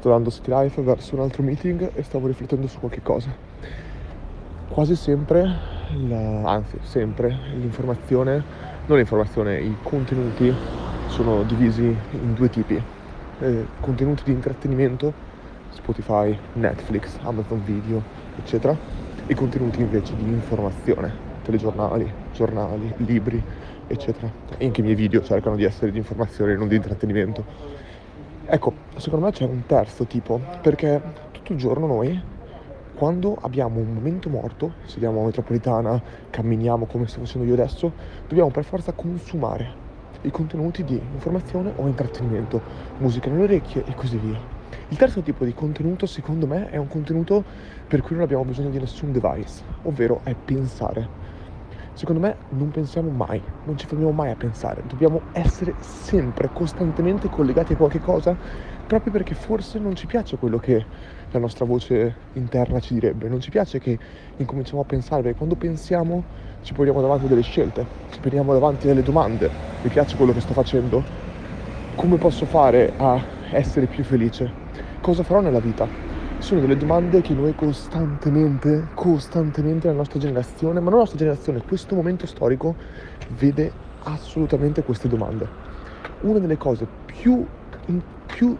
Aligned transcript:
sto 0.00 0.08
dando 0.08 0.30
Skype 0.30 0.80
verso 0.80 1.14
un 1.14 1.20
altro 1.20 1.42
meeting 1.42 1.90
e 1.94 2.02
stavo 2.02 2.26
riflettendo 2.26 2.66
su 2.66 2.78
qualche 2.78 3.02
cosa. 3.02 3.28
Quasi 4.68 4.96
sempre, 4.96 5.42
la, 6.08 6.50
anzi 6.50 6.78
sempre, 6.82 7.36
l'informazione, 7.56 8.42
non 8.86 8.96
l'informazione, 8.96 9.60
i 9.60 9.76
contenuti 9.82 10.52
sono 11.08 11.42
divisi 11.42 11.82
in 12.12 12.34
due 12.34 12.48
tipi. 12.48 12.82
Eh, 13.40 13.66
contenuti 13.80 14.22
di 14.24 14.32
intrattenimento, 14.32 15.12
Spotify, 15.68 16.36
Netflix, 16.54 17.18
Amazon 17.20 17.62
Video, 17.62 18.02
eccetera, 18.38 18.74
e 19.26 19.34
contenuti 19.34 19.80
invece 19.82 20.16
di 20.16 20.22
informazione, 20.22 21.12
telegiornali, 21.42 22.10
giornali, 22.32 22.90
libri, 22.98 23.42
eccetera. 23.86 24.32
E 24.56 24.64
anche 24.64 24.80
i 24.80 24.82
miei 24.82 24.96
video 24.96 25.22
cercano 25.22 25.56
di 25.56 25.64
essere 25.64 25.90
di 25.90 25.98
informazione, 25.98 26.56
non 26.56 26.68
di 26.68 26.76
intrattenimento. 26.76 27.88
Ecco, 28.52 28.72
secondo 28.96 29.26
me 29.26 29.30
c'è 29.30 29.44
un 29.44 29.64
terzo 29.64 30.06
tipo, 30.06 30.40
perché 30.60 31.00
tutto 31.30 31.52
il 31.52 31.58
giorno 31.58 31.86
noi, 31.86 32.20
quando 32.96 33.36
abbiamo 33.40 33.78
un 33.78 33.92
momento 33.94 34.28
morto, 34.28 34.74
sediamo 34.86 35.22
a 35.22 35.26
metropolitana, 35.26 36.02
camminiamo 36.30 36.86
come 36.86 37.06
sto 37.06 37.20
facendo 37.20 37.46
io 37.46 37.52
adesso, 37.52 37.94
dobbiamo 38.26 38.50
per 38.50 38.64
forza 38.64 38.92
consumare 38.92 39.76
i 40.22 40.32
contenuti 40.32 40.82
di 40.82 40.96
informazione 40.96 41.72
o 41.76 41.86
intrattenimento, 41.86 42.60
musica 42.96 43.30
nelle 43.30 43.44
orecchie 43.44 43.84
e 43.84 43.94
così 43.94 44.18
via. 44.18 44.44
Il 44.88 44.96
terzo 44.96 45.22
tipo 45.22 45.44
di 45.44 45.54
contenuto, 45.54 46.06
secondo 46.06 46.48
me, 46.48 46.68
è 46.70 46.76
un 46.76 46.88
contenuto 46.88 47.44
per 47.86 48.00
cui 48.00 48.16
non 48.16 48.24
abbiamo 48.24 48.44
bisogno 48.44 48.70
di 48.70 48.80
nessun 48.80 49.12
device, 49.12 49.62
ovvero 49.82 50.22
è 50.24 50.34
pensare 50.34 51.19
secondo 52.00 52.20
me 52.22 52.38
non 52.48 52.70
pensiamo 52.70 53.10
mai, 53.10 53.44
non 53.64 53.76
ci 53.76 53.84
fermiamo 53.86 54.10
mai 54.10 54.30
a 54.30 54.34
pensare, 54.34 54.80
dobbiamo 54.86 55.24
essere 55.32 55.76
sempre, 55.80 56.48
costantemente 56.50 57.28
collegati 57.28 57.74
a 57.74 57.76
qualche 57.76 58.00
cosa, 58.00 58.34
proprio 58.86 59.12
perché 59.12 59.34
forse 59.34 59.78
non 59.78 59.94
ci 59.94 60.06
piace 60.06 60.38
quello 60.38 60.56
che 60.56 60.86
la 61.28 61.38
nostra 61.38 61.66
voce 61.66 62.28
interna 62.32 62.80
ci 62.80 62.94
direbbe, 62.94 63.28
non 63.28 63.40
ci 63.40 63.50
piace 63.50 63.78
che 63.78 63.98
incominciamo 64.36 64.80
a 64.80 64.84
pensare, 64.86 65.20
perché 65.20 65.36
quando 65.36 65.56
pensiamo 65.56 66.24
ci 66.62 66.72
poniamo 66.72 67.02
davanti 67.02 67.28
delle 67.28 67.42
scelte, 67.42 67.86
ci 68.08 68.20
poniamo 68.20 68.54
davanti 68.54 68.86
delle 68.86 69.02
domande, 69.02 69.52
mi 69.82 69.90
piace 69.90 70.16
quello 70.16 70.32
che 70.32 70.40
sto 70.40 70.54
facendo, 70.54 71.04
come 71.94 72.16
posso 72.16 72.46
fare 72.46 72.94
a 72.96 73.22
essere 73.50 73.88
più 73.88 74.04
felice, 74.04 74.54
cosa 75.00 75.22
farò 75.22 75.40
nella 75.42 75.60
vita, 75.60 75.92
sono 76.40 76.60
delle 76.60 76.76
domande 76.76 77.20
che 77.20 77.34
noi 77.34 77.54
costantemente, 77.54 78.88
costantemente 78.94 79.88
la 79.88 79.92
nostra 79.92 80.18
generazione, 80.18 80.80
ma 80.80 80.90
la 80.90 80.96
nostra 80.96 81.18
generazione, 81.18 81.62
questo 81.62 81.94
momento 81.94 82.26
storico 82.26 82.74
vede 83.38 83.70
assolutamente 84.04 84.82
queste 84.82 85.06
domande. 85.06 85.46
Una 86.20 86.38
delle 86.38 86.56
cose 86.56 86.86
più, 87.04 87.46
più 88.26 88.56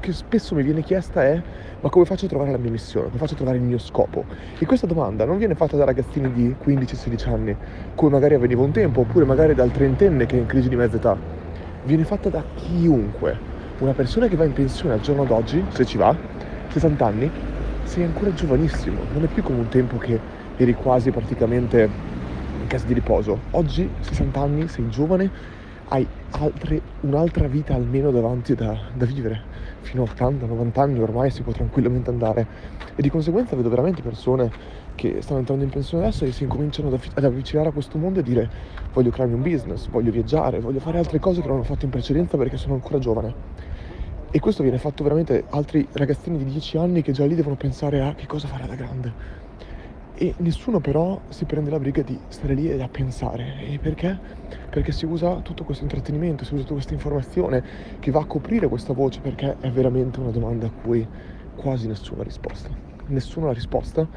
che 0.00 0.12
spesso 0.12 0.54
mi 0.54 0.62
viene 0.62 0.82
chiesta 0.82 1.22
è 1.22 1.42
ma 1.80 1.88
come 1.88 2.04
faccio 2.04 2.26
a 2.26 2.28
trovare 2.28 2.50
la 2.50 2.58
mia 2.58 2.70
missione, 2.70 3.06
come 3.06 3.18
faccio 3.18 3.34
a 3.34 3.36
trovare 3.36 3.56
il 3.56 3.62
mio 3.62 3.78
scopo? 3.78 4.24
E 4.58 4.66
questa 4.66 4.86
domanda 4.86 5.24
non 5.24 5.38
viene 5.38 5.54
fatta 5.54 5.76
da 5.76 5.84
ragazzini 5.84 6.32
di 6.32 6.54
15-16 6.62 7.28
anni, 7.30 7.56
come 7.94 8.12
magari 8.12 8.34
avveniva 8.34 8.62
un 8.62 8.70
tempo, 8.70 9.00
oppure 9.00 9.24
magari 9.24 9.54
dal 9.54 9.70
trentenne 9.70 10.26
che 10.26 10.36
è 10.36 10.40
in 10.40 10.46
crisi 10.46 10.68
di 10.68 10.76
mezza 10.76 10.96
età. 10.96 11.16
Viene 11.84 12.04
fatta 12.04 12.28
da 12.28 12.42
chiunque. 12.54 13.48
Una 13.78 13.92
persona 13.92 14.28
che 14.28 14.36
va 14.36 14.44
in 14.44 14.52
pensione 14.52 14.94
al 14.94 15.00
giorno 15.00 15.24
d'oggi, 15.24 15.64
se 15.70 15.86
ci 15.86 15.96
va, 15.96 16.14
60 16.70 17.04
anni, 17.04 17.30
sei 17.82 18.04
ancora 18.04 18.32
giovanissimo, 18.32 19.02
non 19.12 19.24
è 19.24 19.26
più 19.26 19.42
come 19.42 19.58
un 19.58 19.68
tempo 19.68 19.98
che 19.98 20.20
eri 20.56 20.72
quasi 20.74 21.10
praticamente 21.10 21.90
in 22.60 22.66
casa 22.68 22.86
di 22.86 22.94
riposo. 22.94 23.40
Oggi, 23.52 23.90
60 23.98 24.40
anni, 24.40 24.68
sei 24.68 24.88
giovane, 24.88 25.30
hai 25.88 26.06
altre, 26.30 26.80
un'altra 27.00 27.48
vita 27.48 27.74
almeno 27.74 28.12
davanti 28.12 28.54
da, 28.54 28.78
da 28.94 29.04
vivere. 29.04 29.42
Fino 29.80 30.04
a 30.04 30.06
80-90 30.06 30.80
anni 30.80 31.00
ormai 31.00 31.30
si 31.30 31.42
può 31.42 31.52
tranquillamente 31.52 32.10
andare. 32.10 32.46
E 32.94 33.02
di 33.02 33.10
conseguenza 33.10 33.56
vedo 33.56 33.68
veramente 33.68 34.02
persone 34.02 34.52
che 34.94 35.22
stanno 35.22 35.40
entrando 35.40 35.64
in 35.64 35.70
pensione 35.70 36.04
adesso 36.04 36.24
e 36.24 36.32
si 36.32 36.44
incominciano 36.44 36.88
ad 37.14 37.24
avvicinare 37.24 37.70
a 37.70 37.72
questo 37.72 37.98
mondo 37.98 38.20
e 38.20 38.22
dire 38.22 38.48
voglio 38.92 39.10
crearmi 39.10 39.34
un 39.34 39.42
business, 39.42 39.88
voglio 39.88 40.10
viaggiare, 40.12 40.60
voglio 40.60 40.80
fare 40.80 40.98
altre 40.98 41.18
cose 41.18 41.40
che 41.40 41.48
non 41.48 41.58
ho 41.58 41.62
fatto 41.64 41.86
in 41.86 41.90
precedenza 41.90 42.36
perché 42.36 42.56
sono 42.56 42.74
ancora 42.74 42.98
giovane. 42.98 43.59
E 44.32 44.38
questo 44.38 44.62
viene 44.62 44.78
fatto 44.78 45.02
veramente 45.02 45.46
altri 45.50 45.84
ragazzini 45.90 46.38
di 46.38 46.44
10 46.44 46.76
anni 46.76 47.02
che 47.02 47.10
già 47.10 47.26
lì 47.26 47.34
devono 47.34 47.56
pensare 47.56 48.00
a 48.00 48.14
che 48.14 48.26
cosa 48.26 48.46
fare 48.46 48.64
da 48.64 48.76
grande. 48.76 49.12
E 50.14 50.34
nessuno 50.36 50.78
però 50.78 51.20
si 51.30 51.46
prende 51.46 51.68
la 51.68 51.80
briga 51.80 52.02
di 52.02 52.16
stare 52.28 52.54
lì 52.54 52.70
e 52.70 52.80
a 52.80 52.86
pensare. 52.86 53.56
E 53.58 53.80
perché? 53.80 54.16
Perché 54.70 54.92
si 54.92 55.04
usa 55.04 55.40
tutto 55.40 55.64
questo 55.64 55.82
intrattenimento, 55.82 56.44
si 56.44 56.54
usa 56.54 56.62
tutta 56.62 56.74
questa 56.74 56.92
informazione 56.92 57.64
che 57.98 58.12
va 58.12 58.20
a 58.20 58.24
coprire 58.24 58.68
questa 58.68 58.92
voce 58.92 59.18
perché 59.18 59.56
è 59.58 59.70
veramente 59.72 60.20
una 60.20 60.30
domanda 60.30 60.66
a 60.66 60.70
cui 60.70 61.04
quasi 61.56 61.88
nessuno 61.88 62.20
ha 62.20 62.24
risposta. 62.24 62.70
Nessuno 63.06 63.48
ha 63.48 63.52
risposta 63.52 64.08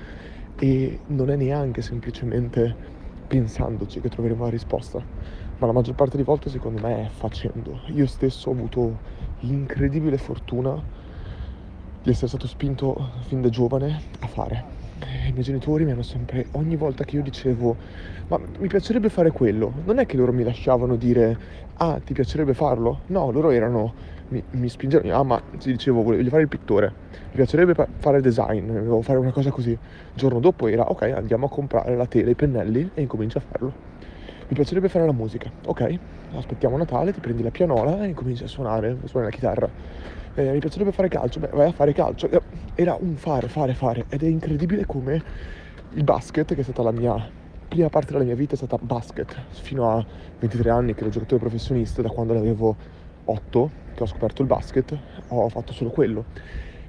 e 0.60 1.00
non 1.08 1.32
è 1.32 1.36
neanche 1.36 1.82
semplicemente 1.82 2.76
pensandoci 3.26 4.00
che 4.00 4.10
troveremo 4.10 4.44
la 4.44 4.52
risposta, 4.52 5.04
ma 5.58 5.68
la 5.68 5.74
maggior 5.74 5.96
parte 5.96 6.14
delle 6.14 6.24
volte 6.24 6.50
secondo 6.50 6.82
me 6.82 7.06
è 7.06 7.10
facendo. 7.10 7.82
Io 7.88 8.06
stesso 8.06 8.50
ho 8.50 8.54
avuto 8.54 8.98
l'incredibile 9.40 10.18
fortuna 10.18 10.82
di 12.02 12.10
essere 12.10 12.28
stato 12.28 12.48
spinto 12.48 13.12
fin 13.28 13.42
da 13.42 13.50
giovane 13.50 14.02
a 14.20 14.28
fare. 14.28 14.82
I 15.28 15.32
miei 15.32 15.44
genitori 15.44 15.86
mi 15.86 15.92
hanno 15.92 16.02
sempre, 16.02 16.48
ogni 16.52 16.76
volta 16.76 17.04
che 17.04 17.16
io 17.16 17.22
dicevo, 17.22 17.76
ma 18.28 18.40
mi 18.60 18.68
piacerebbe 18.68 19.10
fare 19.10 19.32
quello, 19.32 19.72
non 19.86 20.00
è 20.00 20.06
che 20.06 20.16
loro 20.16 20.32
mi 20.32 20.44
lasciavano 20.44 20.96
dire, 20.96 21.38
ah, 21.76 22.00
ti 22.04 22.14
piacerebbe 22.14 22.54
farlo? 22.54 23.02
No, 23.08 23.30
loro 23.32 23.50
erano, 23.52 23.94
mi, 24.30 24.42
mi 24.52 24.70
spingevano, 24.70 25.14
ah, 25.14 25.24
ma 25.24 25.42
ti 25.58 25.72
dicevo, 25.72 26.04
voglio 26.04 26.30
fare 26.30 26.44
il 26.44 26.48
pittore, 26.48 26.94
mi 27.12 27.36
piacerebbe 27.36 27.76
fare 27.98 28.22
design, 28.22 28.68
volevo 28.68 29.02
fare 29.02 29.20
una 29.20 29.32
cosa 29.32 29.50
così. 29.50 29.72
Il 29.72 29.80
giorno 30.14 30.40
dopo 30.40 30.68
era, 30.68 30.90
ok, 30.90 31.02
andiamo 31.16 31.48
a 31.48 31.50
comprare 31.50 31.96
la 31.96 32.06
tela, 32.06 32.30
i 32.30 32.36
pennelli 32.36 32.92
e 32.94 33.02
incomincio 33.02 33.40
a 33.40 33.42
farlo 33.42 33.92
mi 34.48 34.56
piacerebbe 34.56 34.90
fare 34.90 35.06
la 35.06 35.14
musica. 35.14 35.52
Ok, 35.66 35.96
aspettiamo 36.36 36.78
Natale, 36.78 37.14
ti 37.14 37.20
prendi 37.20 37.44
la 37.44 37.52
pianola 37.52 38.06
e 38.06 38.14
cominci 38.14 38.44
a 38.44 38.48
suonare, 38.48 38.98
suonare 39.06 39.32
la 39.32 39.36
chitarra. 39.38 39.70
Eh, 40.36 40.52
mi 40.52 40.60
piacerebbe 40.60 40.92
fare 40.92 41.08
calcio, 41.08 41.40
beh, 41.40 41.50
vai 41.54 41.68
a 41.70 41.72
fare 41.72 41.94
calcio. 41.94 42.30
Eh, 42.30 42.42
era 42.76 42.98
un 43.00 43.16
fare, 43.16 43.48
fare, 43.48 43.74
fare. 43.74 44.06
Ed 44.10 44.24
è 44.24 44.28
incredibile 44.28 44.86
come 44.86 45.22
il 45.92 46.04
basket, 46.04 46.54
che 46.54 46.62
è 46.62 46.64
stata 46.64 46.82
la 46.84 46.92
mia 46.92 47.32
prima 47.68 47.90
parte 47.90 48.12
della 48.12 48.24
mia 48.24 48.36
vita, 48.36 48.54
è 48.54 48.58
stata 48.58 48.78
basket. 48.80 49.36
Fino 49.50 49.90
a 49.90 50.06
23 50.40 50.70
anni 50.70 50.94
che 50.94 51.02
ero 51.02 51.10
giocatore 51.10 51.40
professionista, 51.40 52.02
da 52.02 52.10
quando 52.10 52.34
ne 52.34 52.40
avevo 52.40 52.76
8 53.26 53.72
che 53.94 54.04
ho 54.04 54.08
scoperto 54.08 54.42
il 54.42 54.48
basket, 54.48 54.98
ho 55.28 55.50
fatto 55.50 55.72
solo 55.72 55.90
quello 55.90 56.26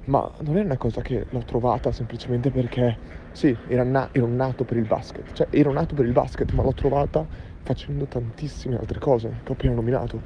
ma 0.05 0.31
non 0.41 0.57
è 0.57 0.61
una 0.61 0.77
cosa 0.77 1.01
che 1.01 1.25
l'ho 1.29 1.43
trovata 1.43 1.91
semplicemente 1.91 2.51
perché 2.51 2.99
sì, 3.31 3.55
ero, 3.67 3.83
na- 3.83 4.09
ero 4.11 4.27
nato 4.27 4.63
per 4.63 4.77
il 4.77 4.85
basket, 4.85 5.31
cioè 5.33 5.47
ero 5.49 5.71
nato 5.71 5.95
per 5.95 6.05
il 6.05 6.11
basket, 6.11 6.51
ma 6.53 6.63
l'ho 6.63 6.73
trovata 6.73 7.27
facendo 7.61 8.07
tantissime 8.07 8.75
altre 8.77 8.99
cose. 8.99 9.41
Che 9.43 9.51
ho 9.51 9.53
appena 9.53 9.73
nominato, 9.73 10.21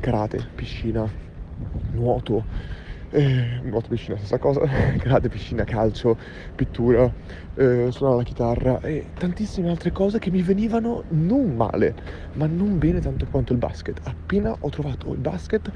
karate, 0.00 0.50
piscina, 0.54 1.10
nuoto, 1.90 2.46
eh, 3.10 3.60
nuoto, 3.62 3.88
piscina, 3.88 4.16
stessa 4.16 4.38
cosa, 4.38 4.60
karate, 4.98 5.28
piscina, 5.28 5.64
calcio, 5.64 6.16
pittura, 6.54 7.12
eh, 7.54 7.88
suonare 7.90 8.18
la 8.18 8.24
chitarra 8.24 8.80
e 8.80 9.10
tantissime 9.14 9.68
altre 9.70 9.92
cose 9.92 10.18
che 10.18 10.30
mi 10.30 10.42
venivano 10.42 11.04
non 11.08 11.54
male, 11.54 11.94
ma 12.32 12.46
non 12.46 12.78
bene 12.78 13.00
tanto 13.00 13.26
quanto 13.26 13.52
il 13.52 13.58
basket. 13.58 14.00
Appena 14.04 14.54
ho 14.58 14.68
trovato 14.70 15.12
il 15.12 15.20
basket 15.20 15.70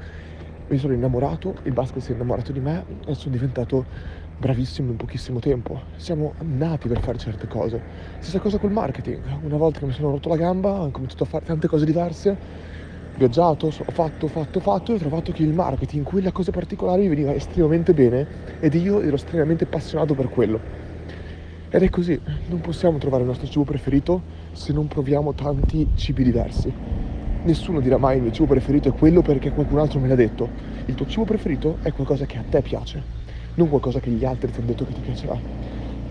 mi 0.69 0.77
sono 0.77 0.93
innamorato, 0.93 1.55
il 1.63 1.71
basket 1.71 2.01
si 2.01 2.11
è 2.11 2.15
innamorato 2.15 2.51
di 2.51 2.59
me 2.59 2.83
e 3.05 3.13
sono 3.13 3.33
diventato 3.33 3.85
bravissimo 4.37 4.91
in 4.91 4.97
pochissimo 4.97 5.39
tempo. 5.39 5.81
Siamo 5.95 6.33
nati 6.39 6.87
per 6.87 6.99
fare 6.99 7.17
certe 7.17 7.47
cose. 7.47 7.81
Stessa 8.19 8.39
cosa 8.39 8.57
col 8.57 8.71
marketing. 8.71 9.19
Una 9.43 9.57
volta 9.57 9.79
che 9.79 9.85
mi 9.85 9.93
sono 9.93 10.11
rotto 10.11 10.29
la 10.29 10.35
gamba, 10.35 10.81
ho 10.81 10.91
cominciato 10.91 11.23
a 11.23 11.27
fare 11.27 11.45
tante 11.45 11.67
cose 11.67 11.85
diverse, 11.85 12.29
ho 12.29 13.17
viaggiato, 13.17 13.67
ho 13.67 13.91
fatto, 13.91 14.27
fatto, 14.27 14.59
fatto 14.59 14.91
e 14.91 14.95
ho 14.95 14.99
trovato 14.99 15.31
che 15.31 15.43
il 15.43 15.53
marketing, 15.53 16.03
quella 16.03 16.31
cosa 16.31 16.51
particolare, 16.51 17.01
mi 17.01 17.07
veniva 17.07 17.33
estremamente 17.33 17.93
bene 17.93 18.27
ed 18.59 18.73
io 18.73 19.01
ero 19.01 19.15
estremamente 19.15 19.63
appassionato 19.63 20.13
per 20.15 20.27
quello. 20.29 20.59
Ed 21.69 21.81
è 21.81 21.89
così, 21.89 22.19
non 22.47 22.59
possiamo 22.61 22.97
trovare 22.97 23.23
il 23.23 23.29
nostro 23.29 23.47
cibo 23.47 23.63
preferito 23.63 24.21
se 24.51 24.73
non 24.73 24.87
proviamo 24.87 25.33
tanti 25.33 25.87
cibi 25.95 26.23
diversi 26.23 27.06
nessuno 27.47 27.79
dirà 27.79 27.97
mai 27.97 28.17
il 28.17 28.23
mio 28.23 28.31
cibo 28.31 28.45
preferito 28.45 28.89
è 28.89 28.91
quello 28.91 29.21
perché 29.21 29.51
qualcun 29.51 29.79
altro 29.79 29.99
me 29.99 30.09
l'ha 30.09 30.15
detto. 30.15 30.49
Il 30.85 30.95
tuo 30.95 31.07
cibo 31.07 31.23
preferito 31.23 31.77
è 31.81 31.91
qualcosa 31.93 32.25
che 32.25 32.37
a 32.37 32.43
te 32.47 32.61
piace, 32.61 33.01
non 33.55 33.69
qualcosa 33.69 33.99
che 33.99 34.11
gli 34.11 34.25
altri 34.25 34.51
ti 34.51 34.57
hanno 34.59 34.67
detto 34.67 34.85
che 34.85 34.93
ti 34.93 34.99
piacerà. 34.99 35.39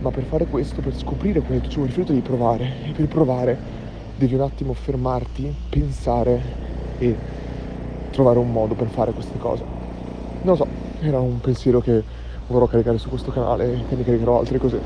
Ma 0.00 0.10
per 0.10 0.24
fare 0.24 0.46
questo, 0.46 0.80
per 0.80 0.94
scoprire 0.96 1.40
qual 1.40 1.52
è 1.52 1.54
il 1.56 1.60
tuo 1.60 1.70
cibo 1.70 1.84
preferito, 1.84 2.12
devi 2.12 2.26
provare. 2.26 2.72
E 2.86 2.90
per 2.92 3.06
provare 3.06 3.58
devi 4.16 4.34
un 4.34 4.40
attimo 4.40 4.72
fermarti, 4.72 5.54
pensare 5.68 6.40
e 6.98 7.14
trovare 8.10 8.38
un 8.38 8.50
modo 8.50 8.74
per 8.74 8.88
fare 8.88 9.12
queste 9.12 9.38
cose. 9.38 9.62
Non 10.42 10.56
lo 10.56 10.64
so, 10.64 10.66
era 11.00 11.20
un 11.20 11.38
pensiero 11.40 11.80
che 11.80 12.02
vorrò 12.46 12.66
caricare 12.66 12.96
su 12.96 13.10
questo 13.10 13.30
canale 13.30 13.72
e 13.72 13.94
ne 13.94 14.04
caricherò 14.04 14.38
altre 14.38 14.58
cose. 14.58 14.80